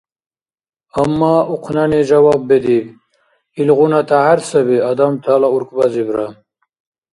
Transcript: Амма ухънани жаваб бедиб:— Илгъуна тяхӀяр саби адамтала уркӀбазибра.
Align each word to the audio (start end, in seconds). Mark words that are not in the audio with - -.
Амма 1.01 1.35
ухънани 1.53 1.99
жаваб 2.09 2.41
бедиб:— 2.49 2.85
Илгъуна 3.61 3.99
тяхӀяр 4.09 4.39
саби 4.49 4.77
адамтала 4.89 5.47
уркӀбазибра. 5.55 6.27